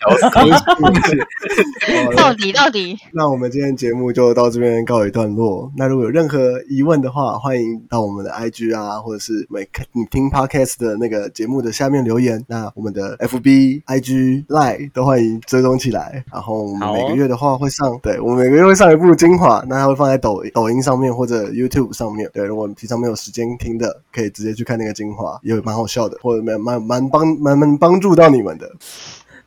[2.15, 2.97] 到底到底。
[3.13, 5.71] 那我们今天节目就到这边告一段落。
[5.77, 12.43] 那如果有任何疑问的话，欢迎到我们的 IG 啊，或者是每你听 Podcast 的那个节目的下面留言。
[12.47, 16.23] 那我们的 FB、IG、Line 都欢迎追踪起来。
[16.31, 22.29] 然后我们每个月的话会上，对我们每个月会上一部精华，那它会放在抖抖音上面或者 YouTube 上面。
[22.33, 28.69] 对，如果平常没有时间听的，可以直接去看那个精华，也蛮好笑的，或者蛮蛮蛮帮蛮蛮帮助到你们的。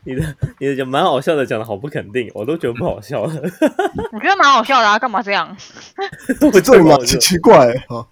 [0.05, 0.23] 你的
[0.59, 3.33] 你的讲蛮好笑的，讲的好不肯定，我都觉得不好笑了。
[4.13, 5.57] 我觉得蛮好笑的啊，干嘛这样？
[6.53, 7.73] 会这么奇 奇怪？
[7.89, 8.07] 好，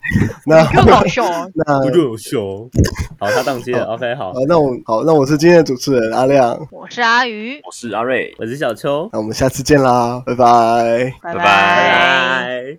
[0.47, 1.47] 那更好笑啊。
[1.55, 2.41] 那不就有笑。
[3.18, 3.84] 好，他当机了。
[3.86, 4.32] OK，好。
[4.49, 9.09] 那我好，那我是今天的主持人阿亮，我是阿鱼，我是阿瑞，我是小秋。
[9.12, 12.64] 那我们下次见啦，拜拜，拜拜。